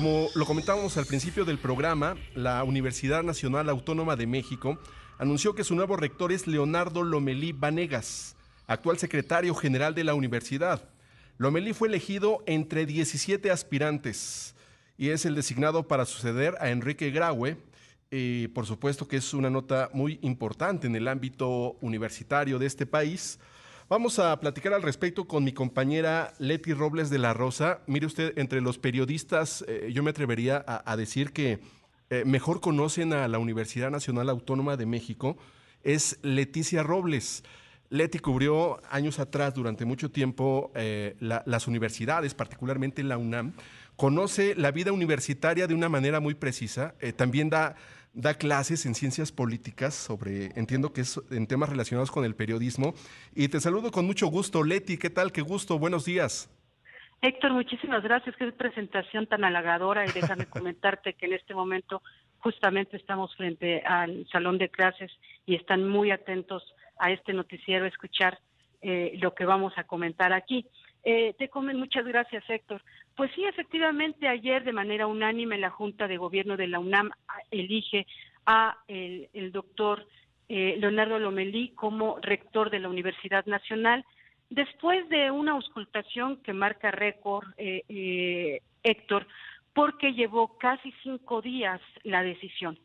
como 0.00 0.30
lo 0.34 0.46
comentábamos 0.46 0.96
al 0.96 1.04
principio 1.04 1.44
del 1.44 1.58
programa, 1.58 2.16
la 2.34 2.64
Universidad 2.64 3.22
Nacional 3.22 3.68
Autónoma 3.68 4.16
de 4.16 4.26
México 4.26 4.78
anunció 5.18 5.54
que 5.54 5.62
su 5.62 5.74
nuevo 5.74 5.94
rector 5.94 6.32
es 6.32 6.46
Leonardo 6.46 7.02
Lomelí 7.02 7.52
Vanegas, 7.52 8.34
actual 8.66 8.96
secretario 8.96 9.54
general 9.54 9.94
de 9.94 10.04
la 10.04 10.14
universidad. 10.14 10.88
Lomelí 11.36 11.74
fue 11.74 11.88
elegido 11.88 12.42
entre 12.46 12.86
17 12.86 13.50
aspirantes 13.50 14.54
y 14.96 15.10
es 15.10 15.26
el 15.26 15.34
designado 15.34 15.86
para 15.86 16.06
suceder 16.06 16.56
a 16.60 16.70
Enrique 16.70 17.10
Graue. 17.10 17.58
y 18.10 18.48
por 18.48 18.64
supuesto 18.64 19.06
que 19.06 19.18
es 19.18 19.34
una 19.34 19.50
nota 19.50 19.90
muy 19.92 20.18
importante 20.22 20.86
en 20.86 20.96
el 20.96 21.08
ámbito 21.08 21.76
universitario 21.82 22.58
de 22.58 22.64
este 22.64 22.86
país. 22.86 23.38
Vamos 23.90 24.20
a 24.20 24.38
platicar 24.38 24.72
al 24.72 24.82
respecto 24.82 25.26
con 25.26 25.42
mi 25.42 25.50
compañera 25.50 26.32
Leti 26.38 26.72
Robles 26.72 27.10
de 27.10 27.18
la 27.18 27.34
Rosa. 27.34 27.80
Mire 27.88 28.06
usted, 28.06 28.38
entre 28.38 28.60
los 28.60 28.78
periodistas, 28.78 29.64
eh, 29.66 29.90
yo 29.92 30.04
me 30.04 30.10
atrevería 30.10 30.64
a, 30.64 30.96
decir 30.96 31.32
que 31.32 31.58
eh, 32.08 32.22
mejor 32.24 32.60
conocen 32.60 33.12
a 33.12 33.26
la 33.26 33.40
Universidad 33.40 33.90
Nacional 33.90 34.28
Autónoma 34.28 34.76
de 34.76 34.86
México, 34.86 35.36
es 35.82 36.20
Leticia 36.22 36.84
Robles. 36.84 37.42
Leti 37.88 38.20
cubrió 38.20 38.80
años 38.90 39.18
atrás, 39.18 39.54
durante 39.54 39.84
mucho 39.84 40.08
tiempo, 40.08 40.70
eh, 40.76 41.16
las 41.18 41.66
universidades, 41.66 42.32
particularmente 42.32 43.02
la 43.02 43.18
UNAM. 43.18 43.54
Conoce 43.96 44.54
la 44.54 44.70
vida 44.70 44.92
universitaria 44.92 45.66
de 45.66 45.74
una 45.74 45.88
manera 45.88 46.20
muy 46.20 46.34
precisa. 46.34 46.94
también 47.16 47.50
da 47.50 47.74
da 48.12 48.34
clases 48.34 48.86
en 48.86 48.94
ciencias 48.94 49.32
políticas 49.32 49.94
sobre, 49.94 50.46
entiendo 50.56 50.92
que 50.92 51.02
es 51.02 51.20
en 51.30 51.46
temas 51.46 51.68
relacionados 51.68 52.10
con 52.10 52.24
el 52.24 52.34
periodismo. 52.34 52.94
Y 53.34 53.48
te 53.48 53.60
saludo 53.60 53.90
con 53.90 54.06
mucho 54.06 54.26
gusto, 54.26 54.64
Leti, 54.64 54.98
¿qué 54.98 55.10
tal? 55.10 55.32
Qué 55.32 55.42
gusto, 55.42 55.78
buenos 55.78 56.04
días. 56.04 56.50
Héctor, 57.22 57.52
muchísimas 57.52 58.02
gracias, 58.02 58.34
qué 58.36 58.50
presentación 58.52 59.26
tan 59.26 59.44
halagadora 59.44 60.06
y 60.06 60.12
déjame 60.12 60.46
comentarte 60.50 61.12
que 61.14 61.26
en 61.26 61.34
este 61.34 61.54
momento 61.54 62.02
justamente 62.38 62.96
estamos 62.96 63.34
frente 63.36 63.82
al 63.82 64.26
salón 64.32 64.56
de 64.56 64.70
clases 64.70 65.12
y 65.44 65.54
están 65.54 65.86
muy 65.86 66.10
atentos 66.10 66.62
a 66.98 67.10
este 67.10 67.32
noticiero, 67.34 67.84
a 67.84 67.88
escuchar 67.88 68.38
eh, 68.80 69.18
lo 69.20 69.34
que 69.34 69.44
vamos 69.44 69.74
a 69.76 69.84
comentar 69.84 70.32
aquí. 70.32 70.66
Eh, 71.04 71.34
te 71.38 71.48
comen, 71.48 71.78
muchas 71.78 72.04
gracias, 72.06 72.44
Héctor. 72.48 72.82
Pues 73.16 73.30
sí, 73.34 73.44
efectivamente, 73.44 74.28
ayer 74.28 74.64
de 74.64 74.72
manera 74.72 75.06
unánime 75.06 75.58
la 75.58 75.70
Junta 75.70 76.08
de 76.08 76.16
Gobierno 76.16 76.56
de 76.56 76.68
la 76.68 76.78
UNAM 76.78 77.10
elige 77.50 78.06
a 78.46 78.76
el, 78.88 79.52
doctor 79.52 80.06
eh, 80.48 80.76
Leonardo 80.78 81.18
Lomelí 81.18 81.70
como 81.70 82.18
rector 82.20 82.70
de 82.70 82.80
la 82.80 82.88
Universidad 82.88 83.46
Nacional, 83.46 84.04
después 84.48 85.08
de 85.08 85.30
una 85.30 85.52
auscultación 85.52 86.42
que 86.42 86.52
marca 86.52 86.90
récord, 86.90 87.46
eh, 87.56 87.82
eh, 87.88 88.60
Héctor, 88.82 89.26
porque 89.72 90.12
llevó 90.12 90.58
casi 90.58 90.92
cinco 91.02 91.40
días 91.40 91.80
la 92.02 92.22
decisión. 92.22 92.78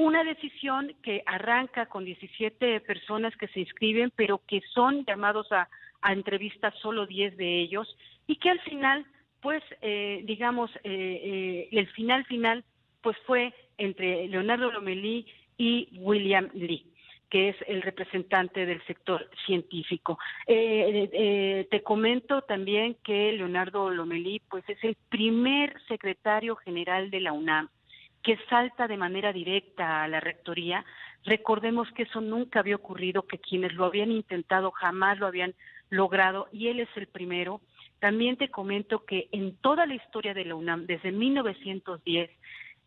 Una 0.00 0.24
decisión 0.24 0.94
que 1.02 1.22
arranca 1.26 1.86
con 1.86 2.04
17 2.04 2.80
personas 2.80 3.36
que 3.36 3.48
se 3.48 3.60
inscriben, 3.60 4.10
pero 4.16 4.40
que 4.46 4.62
son 4.72 5.04
llamados 5.04 5.52
a, 5.52 5.68
a 6.00 6.12
entrevistas 6.12 6.74
solo 6.80 7.06
10 7.06 7.36
de 7.36 7.60
ellos, 7.60 7.96
y 8.26 8.36
que 8.36 8.48
al 8.48 8.60
final 8.60 9.04
pues 9.40 9.62
eh, 9.80 10.22
digamos, 10.24 10.70
eh, 10.84 11.20
eh, 11.64 11.68
el 11.72 11.86
final 11.88 12.24
final, 12.26 12.64
pues 13.02 13.16
fue 13.26 13.52
entre 13.78 14.28
Leonardo 14.28 14.70
Lomelí 14.70 15.26
y 15.56 15.88
William 15.98 16.50
Lee 16.54 16.86
que 17.30 17.50
es 17.50 17.56
el 17.68 17.80
representante 17.82 18.66
del 18.66 18.84
sector 18.86 19.30
científico. 19.46 20.18
te 20.48 21.82
comento 21.84 22.42
también 22.42 22.96
que 23.04 23.30
Leonardo 23.30 23.88
Lomelí, 23.88 24.42
pues 24.50 24.64
es 24.68 24.82
el 24.82 24.96
primer 25.08 25.80
secretario 25.86 26.56
general 26.56 27.08
de 27.08 27.20
la 27.20 27.32
UNAM 27.32 27.68
que 28.22 28.38
salta 28.48 28.86
de 28.86 28.96
manera 28.96 29.32
directa 29.32 30.02
a 30.02 30.08
la 30.08 30.20
rectoría. 30.20 30.84
Recordemos 31.24 31.90
que 31.92 32.04
eso 32.04 32.20
nunca 32.20 32.60
había 32.60 32.76
ocurrido, 32.76 33.26
que 33.26 33.38
quienes 33.38 33.74
lo 33.74 33.84
habían 33.84 34.10
intentado 34.10 34.70
jamás 34.70 35.18
lo 35.18 35.26
habían 35.26 35.54
logrado 35.88 36.48
y 36.52 36.68
él 36.68 36.80
es 36.80 36.88
el 36.96 37.06
primero. 37.06 37.60
También 37.98 38.36
te 38.36 38.50
comento 38.50 39.04
que 39.04 39.28
en 39.32 39.56
toda 39.56 39.86
la 39.86 39.94
historia 39.94 40.32
de 40.34 40.44
la 40.44 40.54
UNAM, 40.54 40.86
desde 40.86 41.12
1910, 41.12 42.30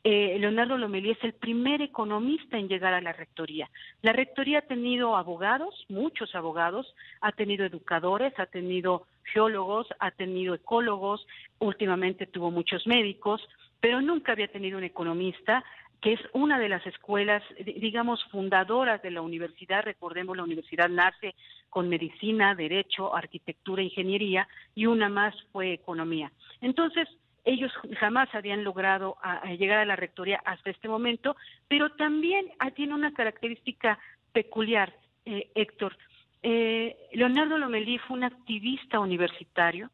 eh, 0.06 0.38
Leonardo 0.38 0.78
Lomelí 0.78 1.12
es 1.12 1.24
el 1.24 1.34
primer 1.34 1.82
economista 1.82 2.58
en 2.58 2.68
llegar 2.68 2.94
a 2.94 3.00
la 3.00 3.14
rectoría. 3.14 3.70
La 4.02 4.12
rectoría 4.12 4.60
ha 4.60 4.64
tenido 4.64 5.16
abogados, 5.16 5.86
muchos 5.88 6.36
abogados, 6.36 6.94
ha 7.22 7.32
tenido 7.32 7.66
educadores, 7.66 8.38
ha 8.38 8.48
tenido 8.48 9.06
geólogos, 9.24 9.88
ha 10.00 10.12
tenido 10.12 10.56
ecólogos, 10.56 11.26
últimamente 11.60 12.28
tuvo 12.28 12.52
muchos 12.52 12.86
médicos, 12.86 13.48
pero 13.84 14.02
nunca 14.02 14.32
había 14.32 14.48
tenido 14.48 14.78
un 14.78 14.86
economista 14.86 15.62
que 16.00 16.14
es 16.14 16.20
una 16.32 16.58
de 16.58 16.70
las 16.70 16.88
escuelas, 16.88 17.44
digamos, 17.66 18.24
fundadoras 18.32 19.02
de 19.02 19.12
la 19.12 19.22
universidad. 19.22 19.84
Recordemos, 19.84 20.38
la 20.38 20.44
universidad 20.44 20.88
nace 20.88 21.36
con 21.70 21.90
medicina, 21.90 22.56
derecho, 22.56 23.14
arquitectura, 23.14 23.84
ingeniería 23.84 24.48
y 24.74 24.86
una 24.86 25.10
más 25.10 25.36
fue 25.52 25.74
economía. 25.74 26.32
Entonces, 26.62 27.10
ellos 27.44 27.74
jamás 28.00 28.34
habían 28.34 28.64
logrado 28.64 29.18
llegar 29.60 29.80
a 29.80 29.86
la 29.86 29.98
rectoría 29.98 30.42
hasta 30.46 30.70
este 30.70 30.88
momento, 30.88 31.36
pero 31.68 31.90
también 31.90 32.46
ah, 32.60 32.72
tiene 32.72 32.94
una 32.94 33.14
característica 33.14 34.00
peculiar, 34.32 34.94
eh, 35.26 35.50
Héctor. 35.56 35.98
Eh, 36.42 36.96
Leonardo 37.12 37.58
Lomelí 37.58 37.98
fue 37.98 38.16
un 38.16 38.24
activista 38.24 39.02
universitario, 39.02 39.90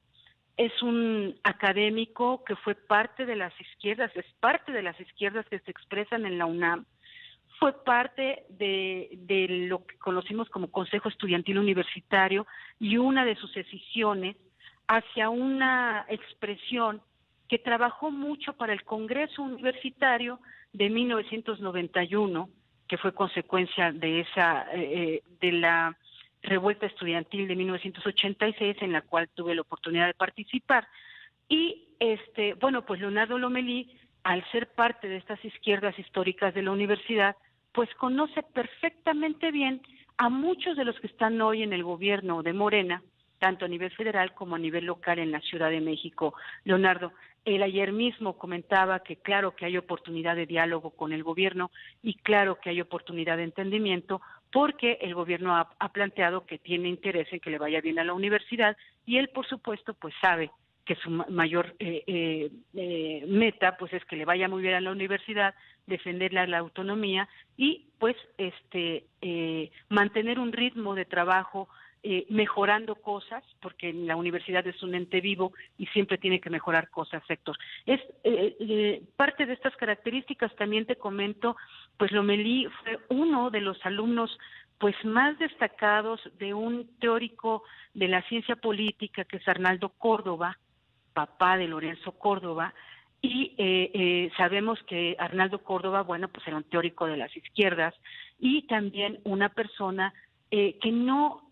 es 0.59 0.83
un 0.83 1.39
académico 1.45 2.43
que 2.43 2.57
fue 2.57 2.75
parte 2.75 3.25
de 3.25 3.37
las 3.37 3.53
izquierdas, 3.61 4.11
es 4.13 4.25
parte 4.41 4.73
de 4.73 4.81
las 4.81 4.99
izquierdas 4.99 5.45
que 5.47 5.59
se 5.59 5.71
expresan 5.71 6.25
en 6.25 6.37
la 6.37 6.47
UNAM, 6.47 6.85
fue 7.59 7.81
parte 7.85 8.43
de, 8.49 9.47
lo 9.69 9.85
que 9.85 9.97
conocimos 9.97 10.49
como 10.49 10.69
Consejo 10.69 11.07
Estudiantil 11.07 11.59
Universitario 11.59 12.45
y 12.77 12.97
una 12.97 13.23
de 13.23 13.37
sus 13.37 13.53
decisiones 13.53 14.35
hacia 14.89 15.29
una 15.29 16.05
expresión 16.09 17.01
que 17.47 17.59
trabajó 17.59 18.11
mucho 18.11 18.51
para 18.51 18.73
el 18.73 18.83
Congreso 18.83 19.41
Universitario 19.41 20.41
de 20.73 20.89
1991, 20.89 22.49
que 22.85 22.97
fue 22.97 23.13
consecuencia 23.13 23.93
de 23.93 24.19
esa 24.21 24.63
eh, 24.73 24.79
eh, 24.81 25.23
de 25.39 25.51
la 25.53 25.97
revuelta 26.41 26.85
estudiantil 26.85 27.47
de 27.47 27.55
1986 27.55 28.77
en 28.81 28.93
la 28.93 29.01
cual 29.01 29.29
tuve 29.33 29.55
la 29.55 29.61
oportunidad 29.61 30.07
de 30.07 30.13
participar 30.13 30.87
y 31.47 31.95
este 31.99 32.53
bueno 32.55 32.85
pues 32.85 32.99
Leonardo 32.99 33.37
Lomelí 33.37 33.97
al 34.23 34.43
ser 34.51 34.67
parte 34.73 35.07
de 35.07 35.17
estas 35.17 35.43
izquierdas 35.43 35.97
históricas 35.99 36.53
de 36.53 36.61
la 36.61 36.71
universidad 36.71 37.35
pues 37.71 37.93
conoce 37.95 38.43
perfectamente 38.43 39.51
bien 39.51 39.81
a 40.17 40.29
muchos 40.29 40.77
de 40.77 40.85
los 40.85 40.99
que 40.99 41.07
están 41.07 41.41
hoy 41.41 41.63
en 41.63 41.73
el 41.73 41.83
gobierno 41.83 42.43
de 42.43 42.53
Morena 42.53 43.03
tanto 43.39 43.65
a 43.65 43.69
nivel 43.69 43.89
federal 43.91 44.33
como 44.33 44.55
a 44.55 44.59
nivel 44.59 44.85
local 44.85 45.17
en 45.17 45.31
la 45.31 45.39
Ciudad 45.39 45.69
de 45.69 45.81
México. 45.81 46.35
Leonardo, 46.65 47.13
él 47.45 47.63
ayer 47.63 47.91
mismo 47.93 48.37
comentaba 48.37 48.99
que 48.99 49.15
claro 49.15 49.55
que 49.55 49.65
hay 49.65 49.77
oportunidad 49.77 50.35
de 50.35 50.45
diálogo 50.45 50.91
con 50.91 51.13
el 51.13 51.23
gobierno 51.23 51.71
y 52.03 52.15
claro 52.15 52.59
que 52.59 52.69
hay 52.69 52.81
oportunidad 52.81 53.37
de 53.37 53.43
entendimiento 53.43 54.21
porque 54.51 54.97
el 55.01 55.13
gobierno 55.13 55.55
ha, 55.55 55.89
planteado 55.89 56.45
que 56.45 56.57
tiene 56.57 56.89
interés 56.89 57.31
en 57.31 57.39
que 57.39 57.49
le 57.49 57.57
vaya 57.57 57.81
bien 57.81 57.99
a 57.99 58.03
la 58.03 58.13
universidad 58.13 58.75
y 59.05 59.17
él, 59.17 59.29
por 59.29 59.47
supuesto, 59.47 59.93
pues 59.93 60.13
sabe 60.21 60.51
que 60.85 60.95
su 60.95 61.11
mayor 61.11 61.75
eh, 61.77 62.03
eh, 62.07 62.49
eh, 62.73 63.23
meta 63.27 63.77
pues 63.77 63.93
es 63.93 64.03
que 64.05 64.15
le 64.15 64.25
vaya 64.25 64.47
muy 64.47 64.63
bien 64.63 64.73
a 64.73 64.81
la 64.81 64.91
universidad, 64.91 65.53
defender 65.85 66.33
la, 66.33 66.57
autonomía 66.57 67.29
y 67.57 67.85
pues 67.99 68.15
este 68.37 69.05
mantener 69.89 70.39
un 70.39 70.51
ritmo 70.51 70.95
de 70.95 71.05
trabajo 71.05 71.69
mejorando 72.29 72.95
cosas, 72.95 73.43
porque 73.61 73.93
la 73.93 74.15
universidad 74.15 74.65
es 74.65 74.81
un 74.83 74.95
ente 74.95 75.21
vivo 75.21 75.53
y 75.77 75.85
siempre 75.87 76.17
tiene 76.17 76.39
que 76.39 76.49
mejorar 76.49 76.89
cosas, 76.89 77.23
sector. 77.27 77.57
Es 77.85 78.01
parte 79.15 79.45
de 79.45 79.53
estas 79.53 79.75
características 79.75 80.55
también 80.55 80.85
te 80.85 80.95
comento 80.95 81.55
pues 81.99 82.13
Lomelí 82.13 82.65
fue 82.81 82.97
uno 83.09 83.49
de 83.49 83.59
los 83.59 83.77
alumnos 83.85 84.35
pues 84.77 84.95
más 85.03 85.37
destacados 85.37 86.21
de 86.39 86.53
un 86.53 86.89
teórico 86.99 87.63
de 87.93 88.07
la 88.07 88.21
ciencia 88.23 88.55
política 88.55 89.25
que 89.25 89.37
es 89.37 89.47
Arnaldo 89.49 89.89
Córdoba, 89.89 90.57
papá 91.13 91.57
de 91.57 91.67
Lorenzo 91.67 92.13
Córdoba, 92.13 92.73
y 93.21 93.53
eh, 93.57 93.91
eh, 93.93 94.31
sabemos 94.37 94.81
que 94.83 95.17
Arnaldo 95.19 95.61
Córdoba, 95.61 96.03
bueno, 96.03 96.29
pues 96.29 96.47
era 96.47 96.55
un 96.55 96.63
teórico 96.63 97.05
de 97.05 97.17
las 97.17 97.35
izquierdas 97.35 97.93
y 98.39 98.61
también 98.67 99.19
una 99.25 99.49
persona 99.49 100.13
eh, 100.49 100.77
que 100.81 100.93
no 100.93 101.48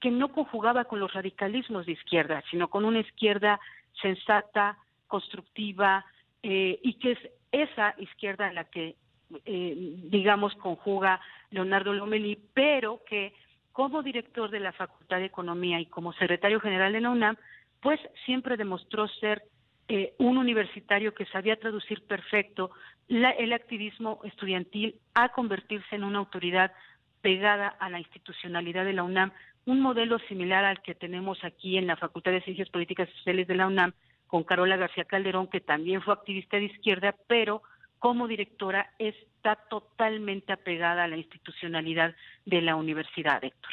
que 0.00 0.10
no 0.10 0.32
conjugaba 0.32 0.84
con 0.84 1.00
los 1.00 1.12
radicalismos 1.12 1.86
de 1.86 1.92
izquierda, 1.92 2.42
sino 2.50 2.68
con 2.68 2.84
una 2.84 3.00
izquierda 3.00 3.60
sensata, 4.00 4.78
constructiva 5.06 6.04
y 6.42 6.94
que 7.00 7.12
es 7.12 7.18
esa 7.50 7.94
izquierda 7.98 8.52
la 8.52 8.64
que 8.64 8.96
eh, 9.44 9.74
digamos, 10.04 10.54
conjuga 10.54 11.20
Leonardo 11.50 11.92
Lomelí, 11.92 12.38
pero 12.54 13.02
que 13.06 13.34
como 13.72 14.02
director 14.02 14.50
de 14.50 14.60
la 14.60 14.72
Facultad 14.72 15.18
de 15.18 15.26
Economía 15.26 15.78
y 15.80 15.86
como 15.86 16.14
secretario 16.14 16.60
general 16.60 16.94
de 16.94 17.02
la 17.02 17.10
UNAM, 17.10 17.36
pues 17.80 18.00
siempre 18.24 18.56
demostró 18.56 19.06
ser 19.06 19.42
eh, 19.88 20.14
un 20.18 20.38
universitario 20.38 21.14
que 21.14 21.26
sabía 21.26 21.60
traducir 21.60 22.02
perfecto 22.06 22.70
el 23.08 23.52
activismo 23.52 24.20
estudiantil 24.24 24.96
a 25.14 25.30
convertirse 25.30 25.96
en 25.96 26.04
una 26.04 26.18
autoridad 26.18 26.72
pegada 27.20 27.68
a 27.68 27.90
la 27.90 27.98
institucionalidad 27.98 28.84
de 28.84 28.92
la 28.92 29.02
UNAM, 29.02 29.32
un 29.66 29.80
modelo 29.80 30.18
similar 30.20 30.64
al 30.64 30.82
que 30.82 30.94
tenemos 30.94 31.44
aquí 31.44 31.76
en 31.76 31.86
la 31.86 31.96
Facultad 31.96 32.32
de 32.32 32.40
Ciencias 32.42 32.70
Políticas 32.70 33.08
y 33.08 33.18
Sociales 33.18 33.46
de 33.46 33.54
la 33.54 33.66
UNAM, 33.66 33.92
con 34.26 34.44
Carola 34.44 34.76
García 34.76 35.04
Calderón, 35.04 35.48
que 35.48 35.60
también 35.60 36.02
fue 36.02 36.14
activista 36.14 36.56
de 36.56 36.64
izquierda, 36.64 37.14
pero 37.26 37.62
como 37.98 38.28
directora 38.28 38.92
está 38.98 39.56
totalmente 39.68 40.52
apegada 40.52 41.04
a 41.04 41.08
la 41.08 41.16
institucionalidad 41.16 42.14
de 42.44 42.62
la 42.62 42.76
universidad, 42.76 43.42
Héctor. 43.42 43.72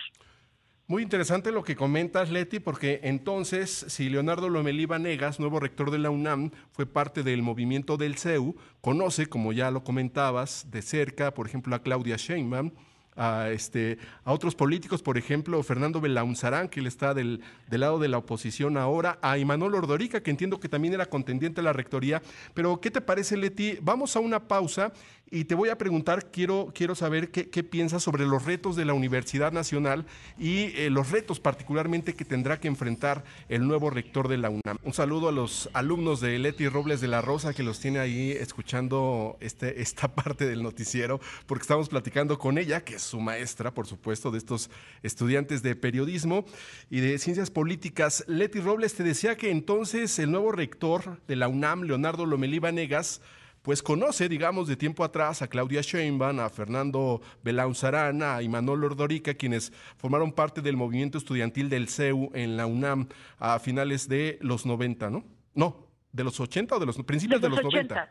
Muy 0.88 1.01
interesante 1.01 1.51
lo 1.51 1.63
que 1.63 1.75
comentas, 1.75 2.30
Leti, 2.30 2.59
porque 2.59 3.00
entonces, 3.01 3.71
si 3.71 4.07
Leonardo 4.07 4.50
Lomelí 4.50 4.86
Vanegas, 4.86 5.39
nuevo 5.39 5.59
rector 5.59 5.89
de 5.89 5.97
la 5.97 6.12
UNAM, 6.12 6.51
fue 6.71 6.86
parte 6.86 7.24
del 7.24 7.42
movimiento 7.42 7.97
del 7.97 8.18
CEU, 8.18 8.56
conoce, 8.81 9.25
como 9.25 9.51
ya 9.51 9.71
lo 9.71 9.83
comentabas, 9.83 10.69
de 10.69 10.83
cerca, 10.83 11.33
por 11.33 11.47
ejemplo, 11.47 11.75
a 11.75 11.81
Claudia 11.81 12.18
Sheinbaum, 12.18 12.69
a, 13.16 13.50
este, 13.50 13.98
a 14.24 14.34
otros 14.34 14.56
políticos, 14.56 15.02
por 15.02 15.18
ejemplo, 15.18 15.62
Fernando 15.64 16.02
Belaunzarán, 16.02 16.70
que 16.70 16.80
él 16.80 16.88
está 16.88 17.14
del, 17.14 17.42
del, 17.68 17.82
lado 17.82 18.00
de 18.00 18.08
la 18.08 18.18
oposición 18.18 18.78
ahora, 18.78 19.20
a 19.22 19.38
Imanol 19.38 19.76
Ordorica, 19.76 20.22
que 20.22 20.32
entiendo 20.32 20.60
que 20.60 20.70
también 20.70 20.94
era 20.94 21.06
contendiente 21.06 21.62
a 21.62 21.64
la 21.64 21.74
rectoría. 21.74 22.22
Pero, 22.54 22.80
¿qué 22.82 22.92
te 22.92 23.02
parece, 23.02 23.38
Leti? 23.38 23.78
Vamos 23.82 24.16
a 24.16 24.20
una 24.20 24.48
pausa 24.48 24.92
y 25.31 25.45
te 25.45 25.56
voy 25.56 25.69
a 25.69 25.77
preguntar, 25.77 26.30
quiero, 26.31 26.72
quiero 26.74 26.94
saber 26.94 27.31
qué, 27.31 27.50
qué 27.50 27.63
piensas 27.63 28.04
sobre 28.04 28.25
los 28.25 28.45
retos 28.45 28.75
de 28.75 28.86
la 28.86 28.94
Universidad 28.94 29.51
Nacional 29.51 30.06
y 30.38 30.72
eh, 30.77 30.89
los 30.92 31.10
retos 31.10 31.39
particularmente 31.39 32.13
que 32.13 32.25
tendrá 32.25 32.60
que 32.60 32.68
enfrentar 32.68 33.24
el 33.50 33.68
nuevo 33.68 33.89
rector 33.89 34.27
de 34.27 34.38
la 34.38 34.50
UNAM. 34.50 34.77
Un 34.83 34.94
saludo 34.94 35.30
a 35.30 35.31
los 35.31 35.69
alumnos 35.74 36.22
de 36.22 36.38
Leti 36.38 36.68
Robles 36.69 37.01
de 37.01 37.07
la 37.07 37.22
Rosa 37.22 37.54
que 37.54 37.63
los 37.63 37.80
tiene 37.80 38.00
ahí 38.00 38.31
escuchando 38.31 39.38
este, 39.39 39.81
esta 39.81 40.07
parte 40.16 40.45
del 40.45 40.62
noticiero, 40.62 41.19
porque 41.48 41.63
estamos 41.63 41.89
platicando 41.89 42.38
con 42.38 42.57
ella, 42.57 42.83
que 42.83 42.95
es 42.95 43.01
su 43.01 43.19
maestra, 43.19 43.74
por 43.74 43.88
supuesto, 43.88 44.30
de 44.30 44.38
estos 44.38 44.69
estudiantes 45.01 45.63
de 45.63 45.75
periodismo 45.75 46.45
y 46.92 47.00
de 47.00 47.18
ciencias 47.18 47.50
políticas. 47.50 48.24
Leti 48.28 48.60
Robles 48.60 48.94
te 48.94 49.04
decía 49.04 49.36
que 49.38 49.50
entonces 49.50 50.19
el 50.19 50.31
nuevo 50.31 50.51
rector 50.51 51.19
de 51.28 51.36
la 51.36 51.48
UNAM, 51.48 51.81
Leonardo 51.83 52.25
Lomelí 52.25 52.60
Vanegas, 52.60 53.21
pues 53.66 53.82
conoce, 53.82 54.30
digamos, 54.30 54.68
de 54.68 54.78
tiempo 54.78 55.04
atrás 55.04 55.42
a 55.42 55.48
Claudia 55.48 55.82
Sheinbaum, 55.82 56.40
a 56.40 56.50
Fernando 56.52 57.20
Belaunzarán, 57.44 58.22
a 58.22 58.44
Imanol 58.44 58.84
Ordorica, 58.84 59.34
quienes 59.34 59.72
formaron 59.98 60.32
parte 60.32 60.62
del 60.62 60.78
movimiento 60.78 61.18
estudiantil 61.18 61.68
del 61.68 61.90
CEU 61.90 62.30
en 62.36 62.58
la 62.58 62.68
UNAM 62.68 63.08
a 63.40 63.58
finales 63.58 64.08
de 64.08 64.38
los 64.42 64.68
90, 64.68 65.10
¿no? 65.10 65.26
No, 65.56 65.88
de 66.12 66.24
los 66.24 66.40
80 66.40 66.76
o 66.76 66.80
de 66.80 66.86
los 66.86 66.96
principios 67.02 67.42
de 67.42 67.50
los, 67.50 67.64
90. 67.64 68.10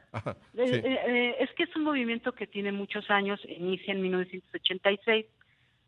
Eh, 0.57 0.83
eh, 0.85 1.37
es 1.39 1.53
que 1.53 1.63
es 1.63 1.77
un 1.77 1.85
movimiento 1.85 2.33
que 2.33 2.49
tiene 2.49 2.73
muchos 2.73 3.09
años, 3.09 3.41
inicia 3.49 3.95
en 3.95 4.03
1986, 4.03 5.27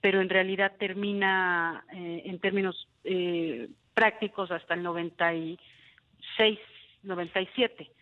pero 0.00 0.20
en 0.20 0.28
realidad 0.28 0.74
termina 0.78 1.84
eh, 1.92 2.22
en 2.24 2.38
términos 2.38 2.86
prácticos 3.94 4.52
hasta 4.52 4.74
el 4.74 4.84
96, 4.84 6.58
97. 7.02 7.95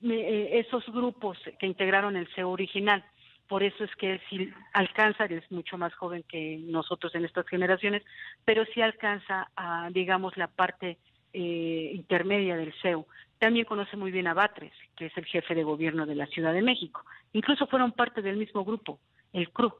Eh, 0.00 0.60
esos 0.64 0.86
grupos 0.86 1.38
que 1.58 1.66
integraron 1.66 2.16
el 2.16 2.28
CEO 2.34 2.50
original. 2.50 3.04
Por 3.48 3.62
eso 3.62 3.82
es 3.82 3.94
que 3.96 4.20
si 4.28 4.52
alcanza, 4.72 5.24
es 5.24 5.50
mucho 5.50 5.76
más 5.76 5.92
joven 5.94 6.22
que 6.28 6.58
nosotros 6.60 7.14
en 7.14 7.24
estas 7.24 7.48
generaciones, 7.48 8.02
pero 8.44 8.64
sí 8.66 8.80
alcanza 8.80 9.50
a, 9.56 9.88
digamos, 9.90 10.36
la 10.36 10.46
parte 10.46 10.98
eh, 11.32 11.92
intermedia 11.94 12.56
del 12.56 12.74
CEU. 12.80 13.06
También 13.38 13.64
conoce 13.64 13.96
muy 13.96 14.12
bien 14.12 14.26
a 14.26 14.34
Batres, 14.34 14.72
que 14.96 15.06
es 15.06 15.16
el 15.16 15.24
jefe 15.24 15.54
de 15.54 15.64
gobierno 15.64 16.06
de 16.06 16.14
la 16.14 16.26
Ciudad 16.26 16.52
de 16.52 16.62
México. 16.62 17.04
Incluso 17.32 17.66
fueron 17.66 17.92
parte 17.92 18.22
del 18.22 18.36
mismo 18.36 18.64
grupo, 18.64 19.00
el 19.32 19.50
CRU, 19.50 19.72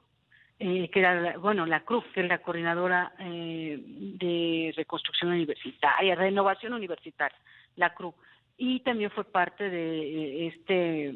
eh, 0.59 0.89
que 0.91 1.01
era, 1.01 1.37
bueno, 1.39 1.67
la 1.67 1.85
CRU, 1.85 2.03
que 2.13 2.23
es 2.23 2.29
la 2.29 2.39
coordinadora 2.39 3.13
de 3.19 4.73
reconstrucción 4.77 5.31
universitaria, 5.31 6.15
renovación 6.15 6.73
universitaria, 6.73 7.39
la 7.77 7.95
CRU 7.95 8.15
y 8.59 8.81
también 8.81 9.11
fue 9.13 9.25
parte 9.25 9.71
de 9.71 10.01
eh, 10.01 10.47
este 10.49 11.15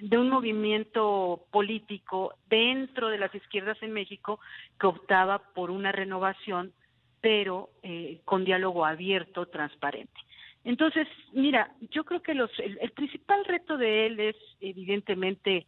de 0.00 0.18
un 0.18 0.30
movimiento 0.30 1.44
político 1.52 2.34
dentro 2.48 3.08
de 3.08 3.18
las 3.18 3.32
izquierdas 3.32 3.80
en 3.82 3.92
México 3.92 4.40
que 4.80 4.88
optaba 4.88 5.38
por 5.54 5.70
una 5.70 5.92
renovación, 5.92 6.72
pero 7.20 7.70
eh, 7.84 8.20
con 8.24 8.44
diálogo 8.44 8.84
abierto, 8.84 9.46
transparente. 9.46 10.18
Entonces, 10.64 11.06
mira, 11.32 11.70
yo 11.92 12.02
creo 12.02 12.20
que 12.20 12.34
los, 12.34 12.50
el, 12.58 12.90
principal 12.90 13.44
reto 13.44 13.76
de 13.76 14.06
él 14.06 14.18
es 14.18 14.36
evidentemente 14.60 15.66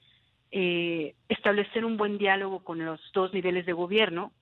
eh, 0.50 1.14
establecer 1.28 1.84
un 1.84 1.96
buen 1.96 2.18
diálogo 2.18 2.64
con 2.64 2.84
los 2.84 3.00
dos 3.12 3.32
niveles 3.32 3.66
de 3.66 3.72
gobierno, 3.72 4.32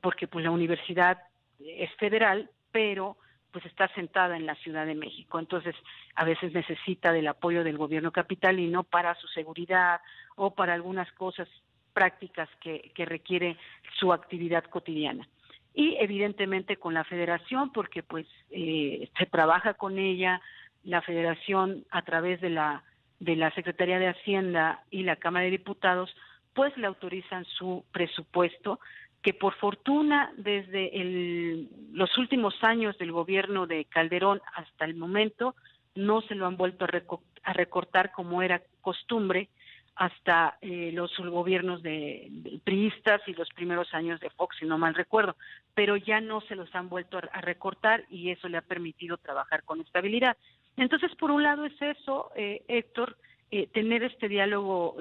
porque 0.00 0.26
pues 0.26 0.44
la 0.44 0.50
universidad 0.50 1.18
es 1.60 1.92
federal, 1.94 2.50
pero 2.72 3.16
pues 3.56 3.64
está 3.64 3.88
sentada 3.94 4.36
en 4.36 4.44
la 4.44 4.54
Ciudad 4.56 4.84
de 4.84 4.94
México. 4.94 5.38
Entonces, 5.38 5.74
a 6.14 6.26
veces 6.26 6.52
necesita 6.52 7.10
del 7.10 7.26
apoyo 7.26 7.64
del 7.64 7.78
gobierno 7.78 8.12
capitalino 8.12 8.84
para 8.84 9.14
su 9.14 9.28
seguridad 9.28 10.02
o 10.34 10.50
para 10.50 10.74
algunas 10.74 11.10
cosas 11.12 11.48
prácticas 11.94 12.50
que, 12.60 12.92
requiere 13.06 13.56
su 13.98 14.12
actividad 14.12 14.64
cotidiana. 14.64 15.26
Y 15.72 15.96
evidentemente 15.98 16.76
con 16.76 16.92
la 16.92 17.04
federación, 17.04 17.72
porque 17.72 18.02
pues 18.02 18.26
eh, 18.50 19.08
se 19.18 19.24
trabaja 19.24 19.72
con 19.72 19.98
ella, 19.98 20.42
la 20.84 21.00
federación 21.00 21.86
a 21.90 22.02
través 22.02 22.42
de 22.42 22.50
la, 22.50 22.84
de 23.20 23.36
la 23.36 23.50
Secretaría 23.52 23.98
de 23.98 24.08
Hacienda 24.08 24.82
y 24.90 25.04
la 25.04 25.16
Cámara 25.16 25.46
de 25.46 25.52
Diputados, 25.52 26.14
pues 26.52 26.76
le 26.76 26.86
autorizan 26.86 27.46
su 27.46 27.86
presupuesto 27.90 28.80
que 29.26 29.34
por 29.34 29.54
fortuna 29.54 30.32
desde 30.36 31.66
los 31.92 32.16
últimos 32.16 32.54
años 32.62 32.96
del 32.96 33.10
gobierno 33.10 33.66
de 33.66 33.84
Calderón 33.86 34.40
hasta 34.54 34.84
el 34.84 34.94
momento 34.94 35.56
no 35.96 36.20
se 36.20 36.36
lo 36.36 36.46
han 36.46 36.56
vuelto 36.56 36.84
a, 36.84 37.52
recortar 37.52 38.12
como 38.12 38.40
era 38.40 38.62
costumbre 38.82 39.48
hasta 39.96 40.58
eh, 40.60 40.92
los 40.94 41.10
gobiernos 41.18 41.82
de, 41.82 42.30
priistas 42.62 43.20
y 43.26 43.32
los 43.32 43.48
primeros 43.48 43.92
años 43.94 44.20
de 44.20 44.30
Fox, 44.30 44.58
si 44.60 44.64
no 44.64 44.78
mal 44.78 44.94
recuerdo, 44.94 45.34
pero 45.74 45.96
ya 45.96 46.20
no 46.20 46.40
se 46.42 46.54
los 46.54 46.72
han 46.76 46.88
vuelto 46.88 47.18
a, 47.18 47.40
recortar 47.40 48.04
y 48.08 48.30
eso 48.30 48.48
le 48.48 48.58
ha 48.58 48.62
permitido 48.62 49.16
trabajar 49.16 49.64
con 49.64 49.80
estabilidad. 49.80 50.36
Entonces, 50.76 51.12
por 51.16 51.32
un 51.32 51.42
lado 51.42 51.64
es 51.64 51.82
eso, 51.82 52.30
eh, 52.36 52.62
Héctor, 52.68 53.16
eh, 53.50 53.66
tener 53.74 54.04
este 54.04 54.28
diálogo 54.28 54.96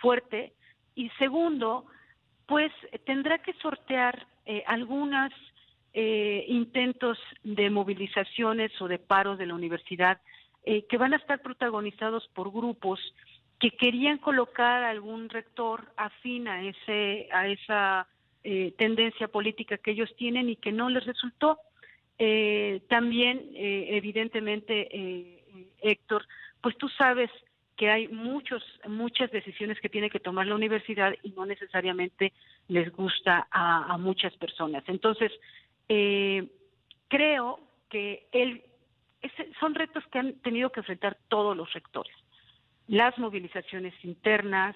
fuerte 0.00 0.52
y 0.96 1.10
segundo, 1.10 1.86
pues 2.46 2.72
tendrá 3.04 3.38
que 3.38 3.52
sortear 3.54 4.26
eh, 4.46 4.62
algunos 4.66 5.32
eh, 5.92 6.44
intentos 6.48 7.18
de 7.42 7.70
movilizaciones 7.70 8.70
o 8.80 8.88
de 8.88 8.98
paros 8.98 9.38
de 9.38 9.46
la 9.46 9.54
universidad 9.54 10.20
eh, 10.64 10.84
que 10.88 10.98
van 10.98 11.14
a 11.14 11.16
estar 11.16 11.40
protagonizados 11.40 12.28
por 12.34 12.52
grupos 12.52 13.00
que 13.58 13.70
querían 13.70 14.18
colocar 14.18 14.84
algún 14.84 15.28
rector 15.28 15.90
afín 15.96 16.46
a 16.46 16.62
ese 16.62 17.28
a 17.32 17.48
esa 17.48 18.06
tendencia 18.78 19.26
política 19.26 19.76
que 19.76 19.90
ellos 19.90 20.14
tienen 20.16 20.48
y 20.48 20.54
que 20.54 20.70
no 20.70 20.88
les 20.88 21.04
resultó. 21.04 21.58
también, 22.86 23.50
evidentemente, 23.56 25.42
Héctor, 25.80 26.24
pues 26.60 26.78
tú 26.78 26.88
sabes 26.90 27.28
que 27.76 27.90
hay 27.90 28.08
muchos, 28.08 28.62
muchas 28.88 29.30
decisiones 29.30 29.78
que 29.80 29.88
tiene 29.88 30.10
que 30.10 30.20
tomar 30.20 30.46
la 30.46 30.54
universidad 30.54 31.14
y 31.22 31.30
no 31.30 31.44
necesariamente 31.44 32.32
les 32.68 32.90
gusta 32.92 33.46
a, 33.50 33.96
muchas 33.98 34.34
personas. 34.36 34.82
Entonces, 34.86 35.30
eh, 35.88 36.48
creo 37.08 37.60
que 37.90 38.26
él, 38.32 38.64
son 39.60 39.74
retos 39.74 40.04
que 40.10 40.18
han 40.18 40.34
tenido 40.40 40.70
que 40.70 40.80
enfrentar 40.80 41.18
todos 41.28 41.56
los 41.56 41.72
rectores. 41.72 42.14
Las 42.88 43.18
movilizaciones 43.18 43.94
internas, 44.04 44.74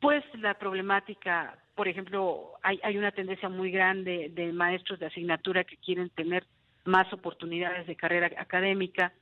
pues 0.00 0.22
la 0.34 0.54
problemática, 0.54 1.58
por 1.74 1.88
ejemplo, 1.88 2.52
hay, 2.62 2.78
hay 2.84 2.98
una 2.98 3.10
tendencia 3.10 3.48
muy 3.48 3.70
grande 3.70 4.30
de 4.32 4.52
maestros 4.52 5.00
de 5.00 5.06
asignatura 5.06 5.64
que 5.64 5.76
quieren 5.78 6.10
tener 6.10 6.44
más 6.84 7.12
oportunidades 7.12 7.86
de 7.86 7.96
carrera 7.96 8.30
académica. 8.38 9.12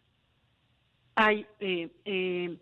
Hay 1.14 1.46
eh, 1.60 1.90
eh, 2.04 2.56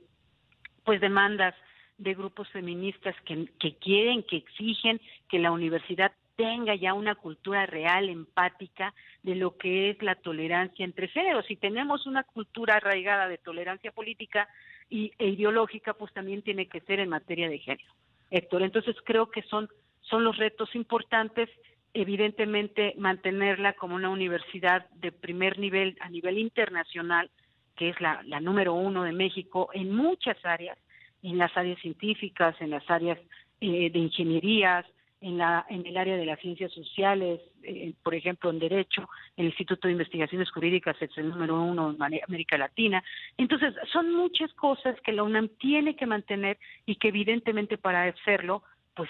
pues 0.88 1.02
demandas 1.02 1.54
de 1.99 2.14
grupos 2.14 2.49
feministas 2.49 3.14
que, 3.26 3.76
quieren, 3.76 4.23
que 4.23 4.37
exigen 4.37 4.99
que 5.28 5.38
la 5.38 5.52
universidad 5.52 6.12
tenga 6.35 6.75
ya 6.76 6.95
una 6.95 7.14
cultura 7.14 7.66
real, 7.66 8.09
empática 8.09 8.95
de 9.23 9.35
lo 9.35 9.59
que 9.59 9.90
es 9.90 10.02
la 10.02 10.14
tolerancia 10.14 10.87
entre 10.87 11.09
géneros. 11.09 11.45
Si 11.45 11.57
tenemos 11.57 12.07
una 12.07 12.23
cultura 12.23 12.76
arraigada 12.76 13.28
de 13.28 13.37
tolerancia 13.37 13.92
política 13.92 14.49
y, 14.88 15.12
e 15.18 15.26
ideológica, 15.28 15.92
pues 15.92 16.11
también 16.14 16.40
tiene 16.40 16.68
que 16.68 16.80
ser 16.80 17.00
en 17.00 17.11
materia 17.11 17.50
de 17.50 17.59
género. 17.59 17.92
Héctor, 18.30 18.62
entonces 18.62 18.97
creo 19.04 19.30
que 19.30 19.42
son, 19.42 19.68
son 20.00 20.25
los 20.25 20.38
retos 20.38 20.75
importantes 20.75 21.50
evidentemente 21.92 22.95
mantenerla 22.97 23.75
como 23.75 23.95
una 23.95 24.09
universidad 24.09 24.88
de 24.92 25.12
primer 25.12 25.59
nivel 25.59 25.99
a 26.00 26.09
nivel 26.09 26.38
internacional, 26.38 27.30
que 27.79 27.91
es 27.91 28.01
la, 28.01 28.21
la 28.25 28.41
número 28.41 28.75
uno 28.75 29.05
de 29.05 29.13
México 29.13 29.71
en 29.73 29.95
muchas 29.95 30.37
áreas, 30.45 30.77
en 31.23 31.39
las 31.39 31.57
áreas 31.57 31.81
científicas, 31.81 32.57
en 32.61 32.71
las 32.71 32.89
áreas 32.91 33.19
eh, 33.61 33.89
de 33.91 33.99
ingenierías, 33.99 34.85
en, 35.21 35.39
la, 35.39 35.65
en 35.69 35.87
el 35.87 35.97
área 35.97 36.17
de 36.17 36.27
las 36.27 36.41
ciencias 36.41 36.73
sociales, 36.73 37.41
eh, 37.63 37.95
por 38.03 38.15
ejemplo, 38.15 38.51
en 38.51 38.59
Derecho, 38.59 39.09
el 39.37 39.47
Instituto 39.47 39.87
de 39.87 39.93
Investigaciones 39.93 40.51
Jurídicas 40.51 40.97
es 41.01 41.17
el 41.17 41.31
número 41.31 41.61
uno 41.61 41.91
en 41.91 42.21
América 42.27 42.59
Latina. 42.59 43.03
Entonces, 43.37 43.75
son 43.93 44.13
muchas 44.13 44.53
cosas 44.55 45.01
que 45.03 45.13
la 45.13 45.23
UNAM 45.23 45.49
tiene 45.61 45.95
que 45.95 46.07
mantener 46.07 46.59
y 46.85 46.97
que 46.97 47.09
evidentemente 47.09 47.79
para 47.79 48.05
hacerlo, 48.05 48.63
pues 48.95 49.09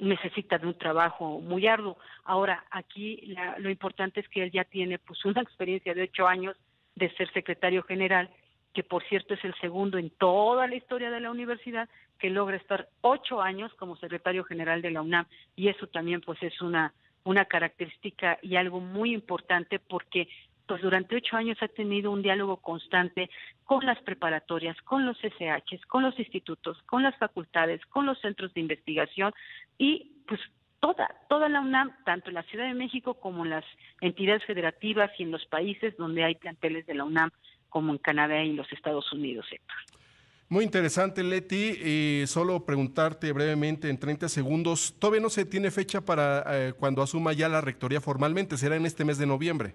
necesita 0.00 0.58
de 0.58 0.66
un 0.66 0.78
trabajo 0.78 1.40
muy 1.40 1.66
arduo. 1.66 1.98
Ahora, 2.24 2.64
aquí 2.70 3.34
lo 3.58 3.70
importante 3.70 4.20
es 4.20 4.28
que 4.28 4.44
él 4.44 4.50
ya 4.52 4.64
tiene 4.64 4.98
pues 4.98 5.24
una 5.24 5.42
experiencia 5.42 5.94
de 5.94 6.02
ocho 6.02 6.26
años 6.26 6.56
de 6.98 7.10
ser 7.16 7.32
secretario 7.32 7.82
general 7.82 8.28
que 8.74 8.82
por 8.82 9.02
cierto 9.04 9.34
es 9.34 9.44
el 9.44 9.54
segundo 9.60 9.98
en 9.98 10.10
toda 10.10 10.66
la 10.66 10.76
historia 10.76 11.10
de 11.10 11.20
la 11.20 11.30
universidad 11.30 11.88
que 12.18 12.30
logra 12.30 12.56
estar 12.56 12.88
ocho 13.00 13.40
años 13.40 13.72
como 13.74 13.96
secretario 13.96 14.44
general 14.44 14.82
de 14.82 14.90
la 14.90 15.02
UNAM. 15.02 15.26
Y 15.56 15.68
eso 15.68 15.86
también 15.86 16.20
pues 16.20 16.42
es 16.42 16.60
una 16.60 16.92
una 17.24 17.44
característica 17.44 18.38
y 18.42 18.56
algo 18.56 18.80
muy 18.80 19.12
importante 19.12 19.78
porque 19.78 20.28
pues 20.66 20.82
durante 20.82 21.16
ocho 21.16 21.36
años 21.36 21.58
ha 21.62 21.68
tenido 21.68 22.10
un 22.10 22.22
diálogo 22.22 22.58
constante 22.58 23.30
con 23.64 23.84
las 23.84 24.00
preparatorias, 24.02 24.80
con 24.82 25.06
los 25.06 25.18
SHs, 25.18 25.84
con 25.86 26.02
los 26.02 26.18
institutos, 26.18 26.80
con 26.82 27.02
las 27.02 27.16
facultades, 27.16 27.84
con 27.86 28.06
los 28.06 28.18
centros 28.20 28.52
de 28.54 28.60
investigación 28.60 29.32
y 29.76 30.12
pues 30.26 30.40
toda, 30.80 31.08
toda 31.28 31.48
la 31.48 31.60
UNAM, 31.60 31.92
tanto 32.04 32.28
en 32.28 32.34
la 32.34 32.42
Ciudad 32.44 32.66
de 32.66 32.74
México 32.74 33.14
como 33.14 33.44
en 33.44 33.50
las 33.50 33.64
entidades 34.00 34.44
federativas 34.44 35.10
y 35.18 35.24
en 35.24 35.30
los 35.30 35.44
países 35.46 35.96
donde 35.96 36.24
hay 36.24 36.34
planteles 36.34 36.86
de 36.86 36.94
la 36.94 37.04
UNAM 37.04 37.30
como 37.68 37.92
en 37.92 37.98
Canadá 37.98 38.42
y 38.42 38.52
los 38.52 38.70
Estados 38.72 39.12
Unidos, 39.12 39.46
Héctor. 39.50 39.76
Muy 40.50 40.64
interesante, 40.64 41.22
Leti. 41.22 41.76
Y 41.84 42.26
solo 42.26 42.64
preguntarte 42.64 43.30
brevemente 43.32 43.90
en 43.90 43.98
30 43.98 44.28
segundos, 44.28 44.94
¿todavía 44.98 45.20
no 45.20 45.28
se 45.28 45.44
tiene 45.44 45.70
fecha 45.70 46.00
para 46.00 46.44
eh, 46.48 46.72
cuando 46.72 47.02
asuma 47.02 47.34
ya 47.34 47.48
la 47.48 47.60
rectoría 47.60 48.00
formalmente? 48.00 48.56
¿Será 48.56 48.76
en 48.76 48.86
este 48.86 49.04
mes 49.04 49.18
de 49.18 49.26
noviembre? 49.26 49.74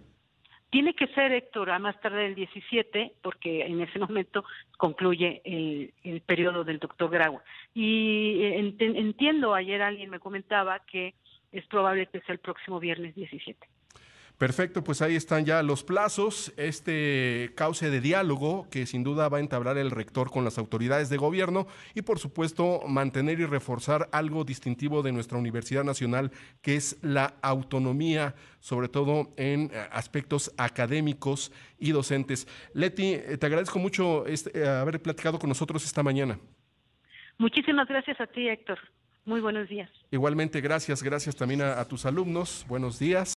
Tiene 0.74 0.96
que 0.96 1.06
ser, 1.10 1.32
Héctor, 1.32 1.70
a 1.70 1.78
más 1.78 2.02
tarde 2.02 2.24
del 2.24 2.34
17, 2.34 3.14
porque 3.22 3.64
en 3.64 3.80
ese 3.82 4.00
momento 4.00 4.44
concluye 4.76 5.40
el, 5.46 6.22
periodo 6.22 6.64
del 6.64 6.80
doctor 6.80 7.12
Grau. 7.12 7.40
Y 7.76 8.42
eh, 8.42 8.76
entiendo, 8.80 9.54
ayer 9.54 9.84
alguien 9.84 10.10
me 10.10 10.20
comentaba 10.20 10.80
que 10.80 11.14
es 11.52 11.64
probable 11.68 12.08
que 12.08 12.22
sea 12.22 12.34
el 12.34 12.40
próximo 12.40 12.80
viernes 12.80 13.14
17. 13.14 13.68
Perfecto, 14.44 14.84
pues 14.84 15.02
ahí 15.02 15.16
están 15.16 15.46
ya 15.46 15.64
los 15.64 15.86
plazos, 15.86 16.54
este 16.58 17.54
cauce 17.56 17.90
de 17.90 18.02
diálogo 18.02 18.68
que 18.70 18.86
sin 18.86 19.02
duda 19.02 19.30
va 19.30 19.38
a 19.38 19.40
entablar 19.40 19.78
el 19.78 19.90
rector 19.90 20.30
con 20.32 20.44
las 20.44 20.58
autoridades 20.58 21.10
de 21.10 21.16
gobierno 21.16 21.66
y 21.96 22.02
por 22.02 22.20
supuesto 22.20 22.82
mantener 22.86 23.40
y 23.40 23.46
reforzar 23.46 24.10
algo 24.12 24.44
distintivo 24.44 25.02
de 25.02 25.14
nuestra 25.14 25.38
Universidad 25.38 25.86
Nacional, 25.86 26.30
que 26.62 26.76
es 26.76 27.02
la 27.02 27.36
autonomía, 27.42 28.36
sobre 28.60 28.90
todo 28.90 29.30
en 29.38 29.72
aspectos 29.94 30.54
académicos 30.58 31.54
y 31.80 31.92
docentes. 31.92 32.46
Leti, 32.74 33.14
eh, 33.14 33.38
te 33.38 33.46
agradezco 33.46 33.80
mucho 33.80 34.26
este, 34.28 34.60
eh, 34.60 34.68
haber 34.68 35.02
platicado 35.02 35.40
con 35.40 35.48
nosotros 35.48 35.86
esta 35.86 36.04
mañana. 36.04 36.38
Muchísimas 37.38 37.88
gracias 37.88 38.20
a 38.20 38.28
ti, 38.28 38.50
Héctor. 38.50 38.78
Muy 39.24 39.40
buenos 39.40 39.70
días. 39.70 39.90
Igualmente, 40.12 40.60
gracias, 40.60 41.02
gracias 41.02 41.34
también 41.34 41.62
a 41.62 41.86
tus 41.86 42.06
alumnos. 42.06 42.66
Buenos 42.68 43.00
días. 43.00 43.32